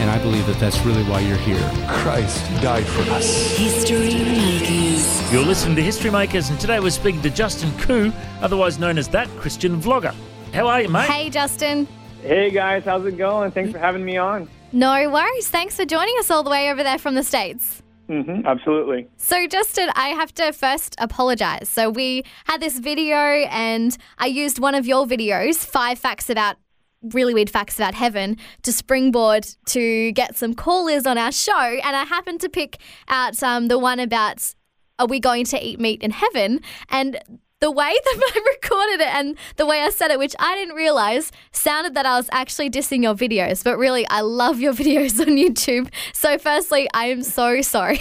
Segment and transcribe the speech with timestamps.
[0.00, 1.60] And I believe that that's really why you're here.
[1.88, 3.56] Christ died for us.
[3.56, 5.32] History Makers.
[5.32, 9.08] You're listening to History Makers, and today we're speaking to Justin Khoe, otherwise known as
[9.08, 10.14] That Christian Vlogger.
[10.54, 11.08] How are you, mate?
[11.10, 11.88] Hey, Justin.
[12.22, 13.50] Hey guys, how's it going?
[13.52, 14.48] Thanks for having me on.
[14.72, 15.48] No worries.
[15.48, 17.82] Thanks for joining us all the way over there from the States.
[18.06, 19.08] hmm absolutely.
[19.16, 21.68] So, Justin, I have to first apologize.
[21.68, 26.56] So, we had this video, and I used one of your videos, Five Facts About
[27.02, 31.58] Really Weird Facts About Heaven, to springboard to get some callers on our show.
[31.58, 34.54] And I happened to pick out um, the one about
[34.98, 36.60] Are we going to eat meat in heaven?
[36.88, 37.18] And
[37.60, 40.74] the way that I recorded it and the way I said it, which I didn't
[40.74, 43.64] realize, sounded that I was actually dissing your videos.
[43.64, 45.92] But really, I love your videos on YouTube.
[46.12, 48.00] So, firstly, I am so sorry.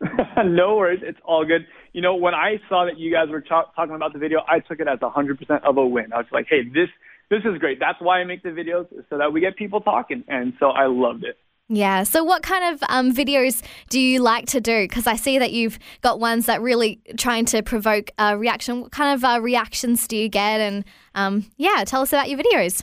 [0.44, 1.66] no worries, it's all good.
[1.92, 4.60] You know, when I saw that you guys were talk- talking about the video, I
[4.60, 6.12] took it as 100% of a win.
[6.12, 6.88] I was like, hey, this
[7.30, 7.78] this is great.
[7.78, 10.24] That's why I make the videos, so that we get people talking.
[10.28, 11.38] And so I loved it.
[11.68, 12.02] yeah.
[12.02, 14.82] So, what kind of um, videos do you like to do?
[14.82, 18.82] Because I see that you've got ones that really trying to provoke a reaction.
[18.82, 20.60] What kind of uh, reactions do you get?
[20.60, 22.82] And um, yeah, tell us about your videos.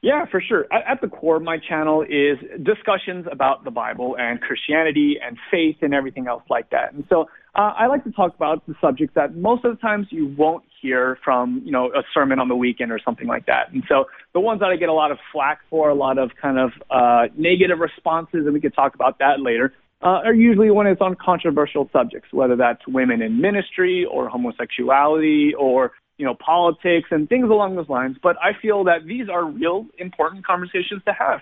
[0.00, 0.66] Yeah, for sure.
[0.72, 5.76] At, at the core, my channel is discussions about the Bible and Christianity and faith
[5.82, 6.92] and everything else like that.
[6.92, 7.22] And so
[7.56, 10.62] uh, I like to talk about the subjects that most of the times you won't
[10.80, 13.72] hear from, you know, a sermon on the weekend or something like that.
[13.72, 16.30] And so the ones that I get a lot of flack for, a lot of
[16.40, 20.70] kind of uh, negative responses, and we could talk about that later, uh, are usually
[20.70, 26.34] when it's on controversial subjects, whether that's women in ministry or homosexuality or you know,
[26.34, 28.16] politics and things along those lines.
[28.20, 31.40] But I feel that these are real important conversations to have.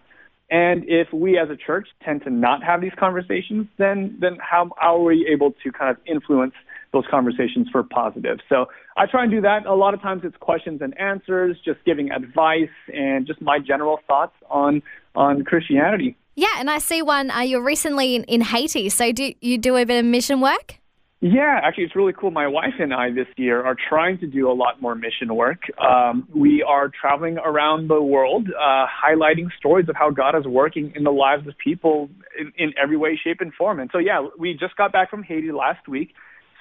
[0.51, 4.71] And if we as a church tend to not have these conversations, then then how,
[4.79, 6.55] how are we able to kind of influence
[6.93, 8.39] those conversations for positive?
[8.49, 8.67] So
[8.97, 9.67] I try and do that.
[9.67, 14.01] A lot of times it's questions and answers, just giving advice and just my general
[14.07, 14.83] thoughts on
[15.15, 16.17] on Christianity.
[16.35, 17.31] Yeah, and I see one.
[17.31, 20.79] Uh, you're recently in, in Haiti, so do you do a bit of mission work?
[21.21, 22.31] Yeah, actually, it's really cool.
[22.31, 25.63] My wife and I this year are trying to do a lot more mission work.
[25.79, 30.93] Um, we are traveling around the world, uh, highlighting stories of how God is working
[30.95, 33.81] in the lives of people in, in every way, shape, and form.
[33.81, 36.15] And so, yeah, we just got back from Haiti last week,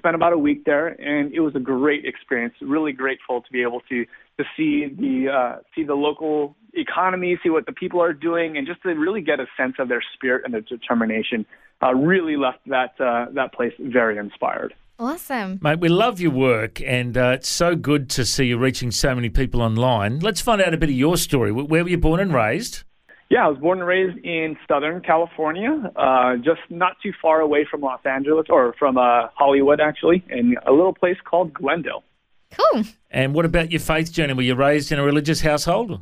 [0.06, 2.54] spent about a week there, and it was a great experience.
[2.62, 4.06] Really grateful to be able to
[4.38, 8.68] to see the uh, see the local economy, see what the people are doing, and
[8.68, 11.44] just to really get a sense of their spirit and their determination.
[11.82, 14.76] Uh, really left that uh, that place very inspired.
[15.00, 15.60] Awesome.
[15.62, 19.16] Mate, we love your work, and uh, it's so good to see you reaching so
[19.16, 20.20] many people online.
[20.20, 21.52] Let's find out a bit of your story.
[21.52, 22.84] Wh- Where were you born and raised?
[23.30, 27.66] Yeah, I was born and raised in Southern California, uh, just not too far away
[27.70, 32.04] from Los Angeles, or from uh, Hollywood, actually, in a little place called Glendale.
[32.52, 32.84] Cool.
[33.10, 34.34] And what about your faith journey?
[34.34, 36.02] Were you raised in a religious household?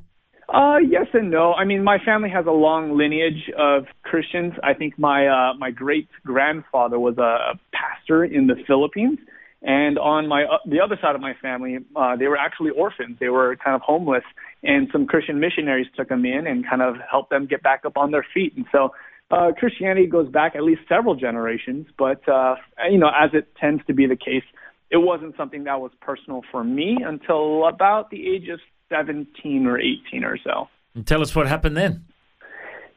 [0.50, 1.54] Uh, yes and no.
[1.54, 4.54] I mean, my family has a long lineage of Christians.
[4.62, 9.18] I think my uh, my great grandfather was a pastor in the Philippines,
[9.64, 13.18] and on my uh, the other side of my family, uh, they were actually orphans.
[13.20, 14.24] They were kind of homeless,
[14.62, 17.96] and some Christian missionaries took them in and kind of helped them get back up
[17.96, 18.54] on their feet.
[18.58, 18.90] And so,
[19.32, 21.88] uh, Christianity goes back at least several generations.
[21.98, 22.56] But uh,
[22.92, 24.44] you know, as it tends to be the case,
[24.92, 28.60] it wasn't something that was personal for me until about the age of
[28.90, 30.68] 17 or 18 or so.
[30.94, 32.06] And tell us what happened then.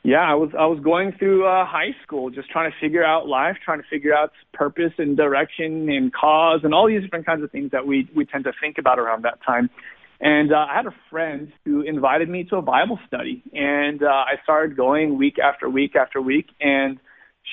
[0.06, 3.26] Yeah, I was I was going through uh, high school, just trying to figure out
[3.26, 7.42] life, trying to figure out purpose and direction and cause and all these different kinds
[7.42, 9.68] of things that we we tend to think about around that time.
[10.20, 14.06] And uh, I had a friend who invited me to a Bible study, and uh,
[14.06, 16.46] I started going week after week after week.
[16.60, 17.00] And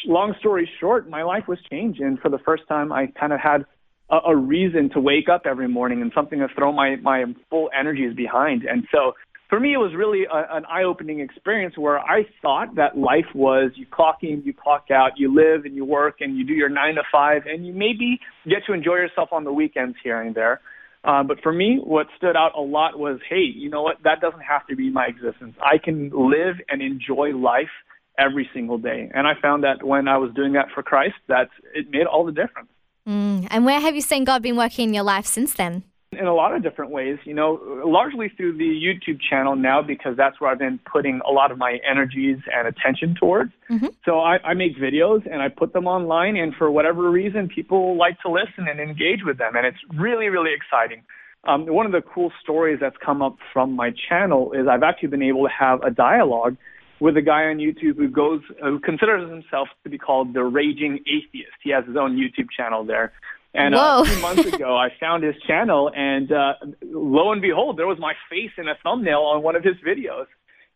[0.06, 3.40] long story short, my life was changed, and for the first time, I kind of
[3.40, 3.66] had
[4.12, 7.72] a, a reason to wake up every morning and something to throw my my full
[7.76, 8.62] energies behind.
[8.62, 9.14] And so
[9.54, 13.70] for me, it was really a, an eye-opening experience where I thought that life was
[13.76, 16.70] you clock in, you clock out, you live and you work and you do your
[16.70, 18.20] nine to five, and you maybe
[18.50, 20.60] get to enjoy yourself on the weekends here and there.
[21.04, 23.98] Uh, but for me, what stood out a lot was, hey, you know what?
[24.04, 25.56] That doesn't have to be my existence.
[25.62, 27.70] I can live and enjoy life
[28.18, 29.12] every single day.
[29.14, 32.26] And I found that when I was doing that for Christ, that it made all
[32.26, 32.70] the difference.
[33.08, 33.50] Mm.
[33.52, 35.84] And where have you seen God been working in your life since then?
[36.24, 40.16] In a lot of different ways, you know, largely through the YouTube channel now because
[40.16, 43.52] that's where I've been putting a lot of my energies and attention towards.
[43.70, 43.88] Mm-hmm.
[44.06, 47.98] So I, I make videos and I put them online, and for whatever reason, people
[47.98, 51.04] like to listen and engage with them, and it's really, really exciting.
[51.46, 55.10] Um, one of the cool stories that's come up from my channel is I've actually
[55.10, 56.56] been able to have a dialogue
[57.02, 61.00] with a guy on YouTube who goes, who considers himself to be called the Raging
[61.00, 61.58] Atheist.
[61.62, 63.12] He has his own YouTube channel there.
[63.54, 67.78] And uh, a few months ago, I found his channel, and uh, lo and behold,
[67.78, 70.26] there was my face in a thumbnail on one of his videos.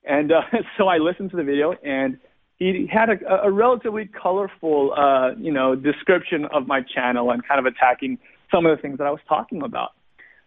[0.03, 0.41] And uh,
[0.77, 2.19] so I listened to the video, and
[2.57, 7.59] he had a, a relatively colorful, uh, you know, description of my channel and kind
[7.59, 8.19] of attacking
[8.51, 9.91] some of the things that I was talking about.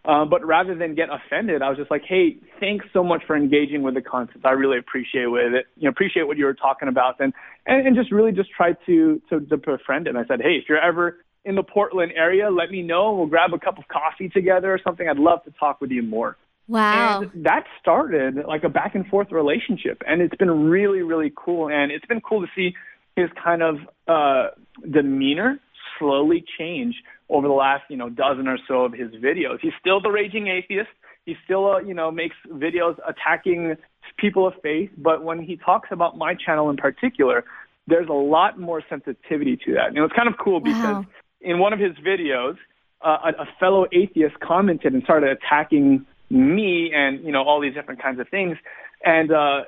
[0.03, 3.35] Um, but rather than get offended, I was just like, "Hey, thanks so much for
[3.35, 4.43] engaging with the content.
[4.43, 5.67] I really appreciate with it.
[5.77, 7.33] You know, appreciate what you were talking about, and
[7.67, 10.17] and, and just really just tried to, to to befriend him.
[10.17, 13.13] I said, "Hey, if you're ever in the Portland area, let me know.
[13.13, 15.07] We'll grab a cup of coffee together or something.
[15.07, 17.21] I'd love to talk with you more." Wow.
[17.21, 21.69] And that started like a back and forth relationship, and it's been really, really cool.
[21.69, 22.73] And it's been cool to see
[23.15, 23.75] his kind of
[24.07, 24.49] uh,
[24.89, 25.59] demeanor
[25.99, 26.95] slowly change
[27.29, 29.59] over the last, you know, dozen or so of his videos.
[29.61, 30.89] He's still the raging atheist.
[31.25, 33.75] He still, uh, you know, makes videos attacking
[34.17, 34.89] people of faith.
[34.97, 37.43] But when he talks about my channel in particular,
[37.87, 39.87] there's a lot more sensitivity to that.
[39.87, 41.05] And it was kind of cool because Wow.
[41.41, 42.57] In one of his videos,
[43.03, 47.73] uh, a, a fellow atheist commented and started attacking me and you know all these
[47.73, 48.57] different kinds of things.
[49.03, 49.61] And uh,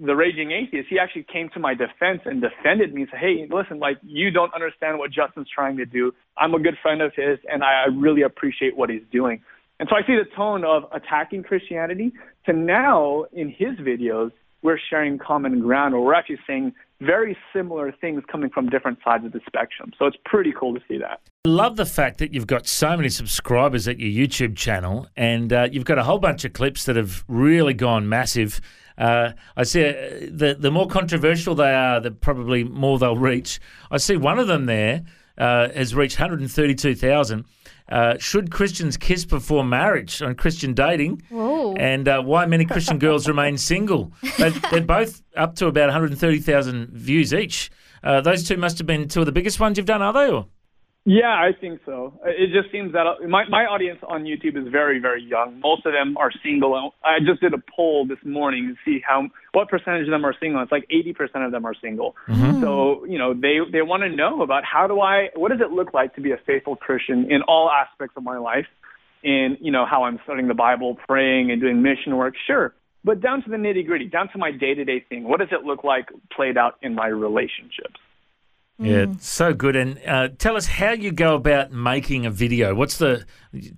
[0.00, 3.02] the raging atheist, he actually came to my defense and defended me.
[3.02, 6.12] and Said, "Hey, listen, like you don't understand what Justin's trying to do.
[6.38, 9.42] I'm a good friend of his, and I, I really appreciate what he's doing."
[9.78, 12.12] And so I see the tone of attacking Christianity
[12.46, 14.32] to now in his videos,
[14.62, 19.24] we're sharing common ground, or we're actually saying very similar things coming from different sides
[19.24, 19.92] of the spectrum.
[19.98, 21.20] So it's pretty cool to see that.
[21.44, 25.52] I love the fact that you've got so many subscribers at your YouTube channel, and
[25.52, 28.60] uh, you've got a whole bunch of clips that have really gone massive.
[28.98, 29.92] Uh, I see uh,
[30.30, 33.60] the the more controversial they are, the probably more they'll reach.
[33.90, 35.04] I see one of them there
[35.38, 37.44] uh, has reached 132,000.
[37.88, 41.22] Uh, should Christians kiss before marriage on Christian dating?
[41.28, 41.55] Whoa.
[41.76, 44.12] And uh, why many Christian girls remain single?
[44.38, 47.70] They, they're both up to about 130,000 views each.
[48.02, 50.30] Uh, those two must have been two of the biggest ones you've done, are they?
[50.30, 50.46] Or?
[51.08, 52.18] Yeah, I think so.
[52.24, 55.60] It just seems that uh, my my audience on YouTube is very very young.
[55.60, 56.94] Most of them are single.
[57.04, 60.34] I just did a poll this morning to see how what percentage of them are
[60.40, 60.60] single.
[60.62, 62.16] It's like 80% of them are single.
[62.60, 65.70] So, you know, they they want to know about how do I what does it
[65.70, 68.66] look like to be a faithful Christian in all aspects of my life?
[69.26, 72.34] In, you know, how I'm studying the Bible, praying and doing mission work.
[72.46, 72.66] Sure.
[73.02, 75.24] But down to the nitty-gritty, down to my day-to-day thing.
[75.24, 76.06] What does it look like
[76.36, 77.98] played out in my relationships?
[78.78, 79.74] Yeah, so good.
[79.74, 82.74] And uh, tell us how you go about making a video.
[82.74, 83.24] What's the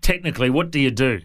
[0.03, 0.51] technically?
[0.51, 1.21] What do you do?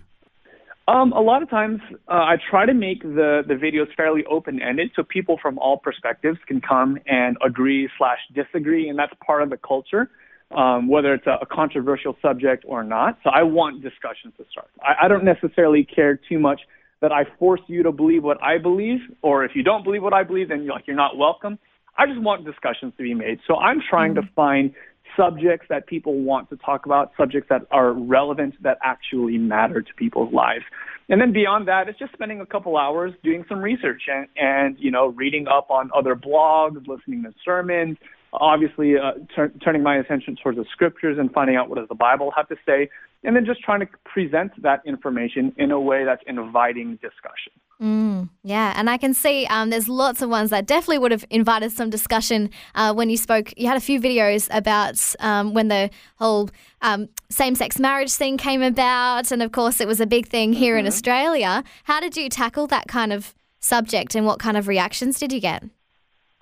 [0.88, 4.62] Um, a lot of times, uh, I try to make the the videos fairly open
[4.62, 9.42] ended, so people from all perspectives can come and agree slash disagree, and that's part
[9.44, 10.10] of the culture,
[10.56, 13.18] um, whether it's a, a controversial subject or not.
[13.24, 14.68] So I want discussions to start.
[14.82, 16.62] I, I don't necessarily care too much
[17.02, 20.14] that I force you to believe what I believe, or if you don't believe what
[20.14, 21.60] I believe, then you're like you're not welcome.
[21.98, 23.40] I just want discussions to be made.
[23.48, 24.74] So I'm trying to find
[25.16, 29.94] subjects that people want to talk about, subjects that are relevant, that actually matter to
[29.96, 30.64] people's lives.
[31.10, 34.76] And then beyond that, it's just spending a couple hours doing some research and, and
[34.80, 37.98] you know, reading up on other blogs, listening to sermons,
[38.33, 41.95] obviously uh, tur- turning my attention towards the scriptures and finding out what does the
[41.95, 42.90] Bible have to say,
[43.23, 47.54] and then just trying to present that information in a way that's inviting discussion.
[47.81, 51.25] Mm, yeah, and I can see um, there's lots of ones that definitely would have
[51.30, 53.54] invited some discussion uh, when you spoke.
[53.57, 56.49] You had a few videos about um, when the whole
[56.81, 60.54] um, same sex marriage thing came about, and of course, it was a big thing
[60.54, 61.63] here in Australia.
[61.83, 65.40] How did you tackle that kind of subject, and what kind of reactions did you
[65.40, 65.63] get?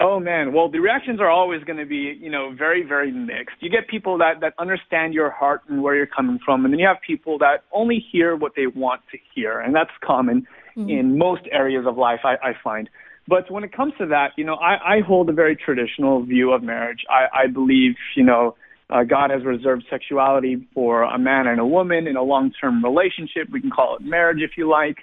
[0.02, 3.58] Oh man, well the reactions are always going to be, you know, very very mixed.
[3.60, 6.80] You get people that that understand your heart and where you're coming from, and then
[6.80, 11.18] you have people that only hear what they want to hear, and that's common in
[11.18, 12.90] most areas of life I, I find.
[13.28, 16.54] But when it comes to that, you know, I, I hold a very traditional view
[16.54, 17.06] of marriage.
[17.10, 18.56] I, I believe, you know,
[18.90, 23.50] uh, God has reserved sexuality for a man and a woman in a long-term relationship.
[23.52, 24.98] We can call it marriage if you like.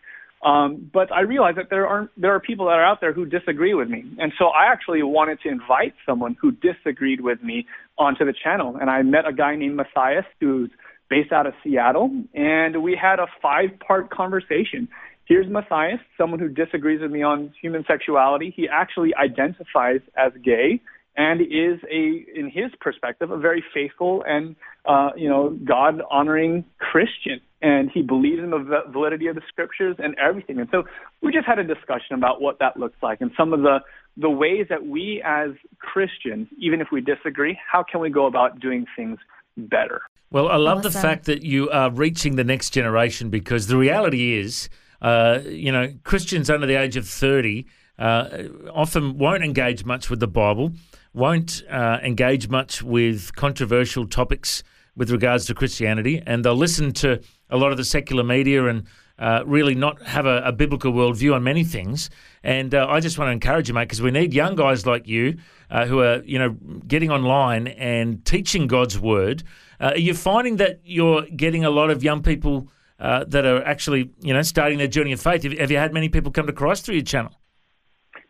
[0.45, 3.27] Um, but I realize that there are there are people that are out there who
[3.27, 7.67] disagree with me, and so I actually wanted to invite someone who disagreed with me
[7.99, 8.77] onto the channel.
[8.81, 10.71] And I met a guy named Matthias who's
[11.11, 14.89] based out of Seattle, and we had a five-part conversation.
[15.25, 18.53] Here's Matthias, someone who disagrees with me on human sexuality.
[18.55, 20.81] He actually identifies as gay
[21.19, 24.55] and is a, in his perspective, a very faithful and
[24.87, 29.97] uh, you know God honoring Christian, and he believes in the validity of the scriptures
[29.99, 30.61] and everything.
[30.61, 30.85] And so
[31.21, 33.81] we just had a discussion about what that looks like and some of the
[34.17, 38.59] the ways that we as Christians, even if we disagree, how can we go about
[38.59, 39.19] doing things
[39.57, 40.03] better?
[40.31, 40.93] Well, I love Awesome.
[40.93, 44.69] the fact that you are reaching the next generation because the reality is,
[45.01, 47.67] uh, you know, Christians under the age of 30
[47.99, 50.73] uh, often won't engage much with the Bible,
[51.13, 54.63] won't uh, engage much with controversial topics
[54.97, 58.85] with regards to Christianity, and they'll listen to a lot of the secular media and
[59.19, 62.11] uh, really not have a, a biblical worldview on many things.
[62.43, 65.09] And uh, I just want to encourage you, mate, because we need young guys like
[65.09, 65.39] you
[65.71, 66.51] uh, who are, you know,
[66.87, 69.43] getting online and teaching God's word.
[69.81, 72.69] Uh, are you finding that you're getting a lot of young people
[73.01, 75.43] uh, that are actually, you know, starting their journey of faith?
[75.43, 77.33] Have, have you had many people come to Christ through your channel?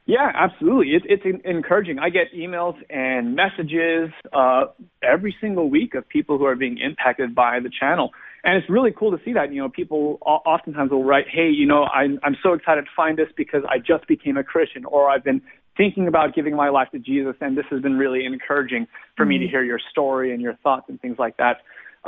[0.09, 0.95] Yeah, absolutely.
[0.95, 1.99] It, it's en- encouraging.
[1.99, 4.65] I get emails and messages uh,
[5.03, 8.13] every single week of people who are being impacted by the channel.
[8.43, 9.53] And it's really cool to see that.
[9.53, 12.91] You know, people o- oftentimes will write, hey, you know, I'm, I'm so excited to
[12.97, 15.43] find this because I just became a Christian or I've been
[15.77, 19.37] thinking about giving my life to Jesus and this has been really encouraging for me
[19.37, 21.59] to hear your story and your thoughts and things like that.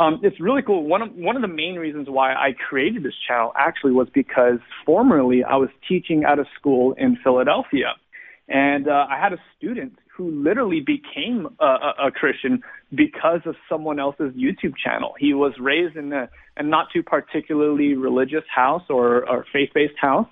[0.00, 0.84] Um, it's really cool.
[0.84, 4.58] One of one of the main reasons why I created this channel actually was because
[4.86, 7.92] formerly I was teaching at a school in Philadelphia,
[8.48, 12.62] and uh, I had a student who literally became a, a, a Christian
[12.94, 15.14] because of someone else's YouTube channel.
[15.18, 20.28] He was raised in a, a not too particularly religious house or, or faith-based house,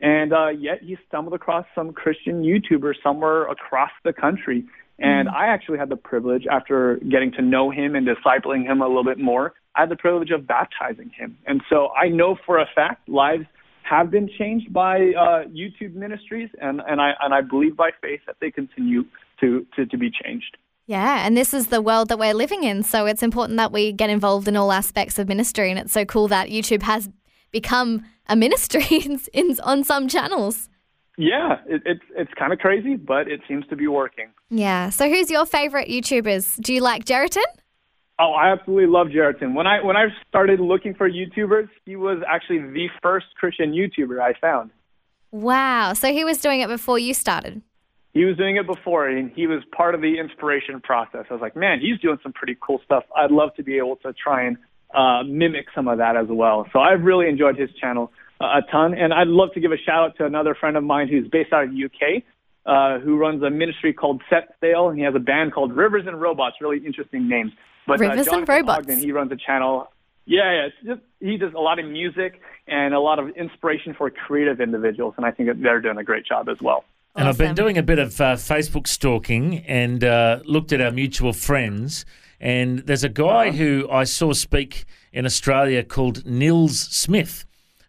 [0.00, 4.64] and uh, yet he stumbled across some Christian YouTuber somewhere across the country.
[4.98, 8.86] And I actually had the privilege, after getting to know him and discipling him a
[8.86, 11.38] little bit more, I had the privilege of baptizing him.
[11.46, 13.44] And so I know for a fact lives
[13.82, 18.20] have been changed by uh, YouTube ministries, and, and I and I believe by faith
[18.26, 19.04] that they continue
[19.40, 20.56] to, to, to be changed.
[20.86, 22.82] Yeah, and this is the world that we're living in.
[22.82, 25.70] So it's important that we get involved in all aspects of ministry.
[25.70, 27.10] And it's so cool that YouTube has
[27.50, 30.68] become a ministry in, in, on some channels.
[31.18, 34.28] Yeah, it, it's it's kind of crazy, but it seems to be working.
[34.50, 34.88] Yeah.
[34.90, 36.60] So who's your favorite YouTubers?
[36.62, 37.42] Do you like Jerriton?
[38.20, 39.54] Oh, I absolutely love Jerriton.
[39.54, 44.20] When I when I started looking for YouTubers, he was actually the first Christian YouTuber
[44.20, 44.70] I found.
[45.32, 45.92] Wow.
[45.92, 47.62] So he was doing it before you started.
[48.14, 51.26] He was doing it before, and he was part of the inspiration process.
[51.30, 53.04] I was like, man, he's doing some pretty cool stuff.
[53.16, 54.56] I'd love to be able to try and
[54.94, 56.66] uh, mimic some of that as well.
[56.72, 60.10] So I've really enjoyed his channel a ton, and I'd love to give a shout
[60.10, 62.22] out to another friend of mine who's based out of the UK,
[62.66, 66.04] uh, who runs a ministry called Set Sail, and he has a band called Rivers
[66.06, 66.56] and Robots.
[66.60, 67.52] Really interesting names.
[67.86, 68.80] But Rivers uh, and Robots.
[68.80, 69.90] Ogden, he runs a channel.
[70.26, 70.66] Yeah, yeah.
[70.66, 74.60] It's just he does a lot of music and a lot of inspiration for creative
[74.60, 76.84] individuals, and I think that they're doing a great job as well.
[77.16, 80.92] And I've been doing a bit of uh, Facebook stalking and uh, looked at our
[80.92, 82.04] mutual friends.
[82.40, 87.44] And there's a guy who I saw speak in Australia called Nils Smith,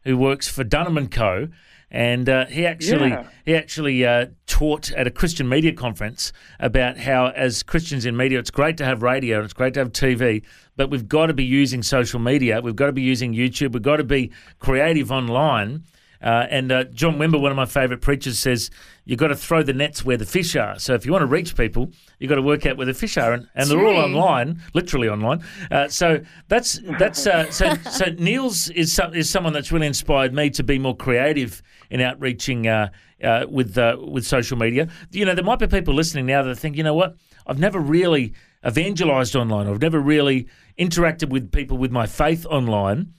[0.10, 1.48] who works for Dunham and Co.
[1.92, 3.24] And uh, he actually Yeah.
[3.46, 8.38] he actually uh, taught at a Christian media conference about how, as Christians in media,
[8.39, 10.44] it's great to have radio and it's great to have TV,
[10.75, 12.62] but we've got to be using social media.
[12.62, 13.72] We've got to be using YouTube.
[13.72, 15.84] We've got to be creative online.
[16.21, 18.69] Uh, and uh, John Wimber, one of my favourite preachers, says
[19.05, 20.77] you've got to throw the nets where the fish are.
[20.77, 23.17] So if you want to reach people, you've got to work out where the fish
[23.17, 25.43] are, and, and they're all online, literally online.
[25.71, 30.33] Uh, so that's that's uh, so so Nils is some, is someone that's really inspired
[30.33, 32.89] me to be more creative in outreaching uh,
[33.23, 34.89] uh, with uh, with social media.
[35.11, 37.15] You know, there might be people listening now that think, you know what,
[37.47, 38.33] I've never really
[38.65, 39.67] evangelized online.
[39.67, 40.47] I've never really
[40.77, 43.13] interacted with people with my faith online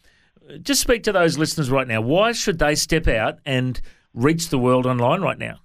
[0.58, 2.00] just speak to those listeners right now.
[2.00, 3.80] Why should they step out and
[4.14, 5.60] reach the world online right now?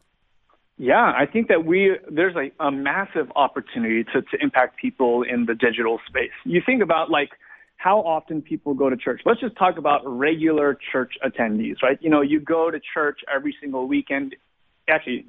[0.77, 5.45] Yeah, I think that we there's a, a massive opportunity to, to impact people in
[5.45, 6.31] the digital space.
[6.43, 7.29] You think about like
[7.77, 9.21] how often people go to church.
[9.25, 11.97] Let's just talk about regular church attendees, right?
[12.01, 14.35] You know, you go to church every single weekend.
[14.89, 15.25] Actually,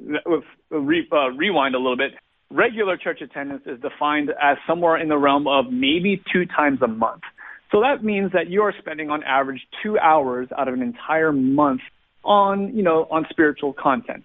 [0.70, 2.12] re, uh, rewind a little bit.
[2.50, 6.88] Regular church attendance is defined as somewhere in the realm of maybe two times a
[6.88, 7.22] month.
[7.73, 11.32] So that means that you are spending on average two hours out of an entire
[11.32, 11.80] month
[12.25, 14.25] on, you know, on spiritual content.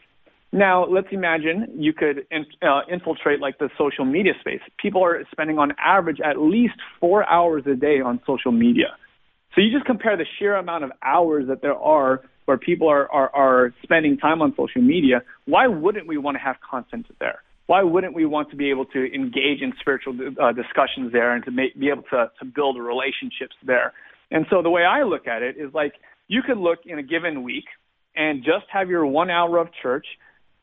[0.53, 4.59] Now, let's imagine you could in, uh, infiltrate like the social media space.
[4.77, 8.97] People are spending on average at least four hours a day on social media.
[9.55, 13.09] So you just compare the sheer amount of hours that there are where people are,
[13.11, 15.21] are, are spending time on social media.
[15.45, 17.39] Why wouldn't we want to have content there?
[17.71, 21.41] Why wouldn't we want to be able to engage in spiritual uh, discussions there and
[21.45, 23.93] to make, be able to, to build relationships there?
[24.29, 25.93] And so the way I look at it is like
[26.27, 27.63] you could look in a given week
[28.13, 30.05] and just have your one hour of church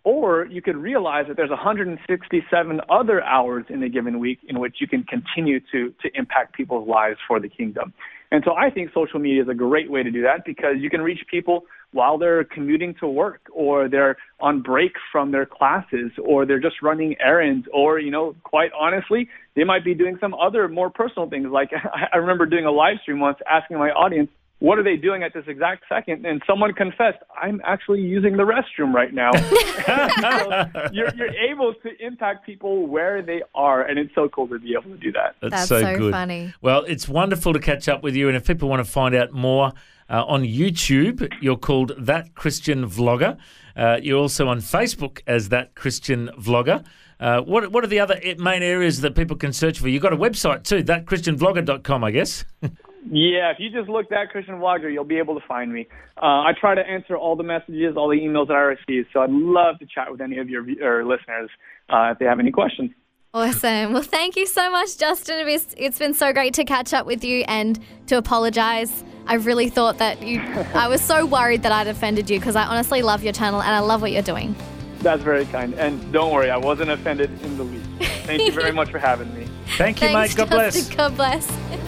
[0.04, 4.76] Or you could realize that there's 167 other hours in a given week in which
[4.80, 7.92] you can continue to, to impact people's lives for the kingdom.
[8.30, 10.88] And so I think social media is a great way to do that because you
[10.88, 16.10] can reach people while they're commuting to work or they're on break from their classes
[16.22, 20.34] or they're just running errands or, you know, quite honestly, they might be doing some
[20.34, 21.48] other more personal things.
[21.50, 21.70] Like
[22.12, 24.30] I remember doing a live stream once asking my audience,
[24.60, 26.26] what are they doing at this exact second?
[26.26, 29.30] And someone confessed, I'm actually using the restroom right now.
[29.32, 34.58] so you're, you're able to impact people where they are, and it's so cool to
[34.58, 35.36] be able to do that.
[35.40, 36.12] That's, That's so, so good.
[36.12, 36.52] funny.
[36.60, 38.26] Well, it's wonderful to catch up with you.
[38.28, 39.72] And if people want to find out more
[40.10, 43.38] uh, on YouTube, you're called That Christian Vlogger.
[43.76, 46.84] Uh, you're also on Facebook as That Christian Vlogger.
[47.20, 49.88] Uh, what, what are the other main areas that people can search for?
[49.88, 52.44] You've got a website too, thatchristianvlogger.com, I guess.
[53.04, 55.86] Yeah, if you just look that Christian Vlogger, you'll be able to find me.
[56.16, 59.06] Uh, I try to answer all the messages, all the emails that I receive.
[59.12, 61.50] So I'd love to chat with any of your or listeners
[61.88, 62.90] uh, if they have any questions.
[63.34, 63.92] Awesome.
[63.92, 65.46] Well, thank you so much, Justin.
[65.48, 69.04] It's, it's been so great to catch up with you and to apologize.
[69.26, 70.40] I really thought that you,
[70.74, 73.70] I was so worried that I'd offended you because I honestly love your channel and
[73.70, 74.56] I love what you're doing.
[75.00, 75.74] That's very kind.
[75.74, 77.86] And don't worry, I wasn't offended in the least.
[78.24, 79.46] Thank you very much for having me.
[79.76, 80.36] Thank you, Thanks, mate.
[80.38, 80.74] God bless.
[80.74, 80.96] Justin.
[80.96, 81.87] God bless.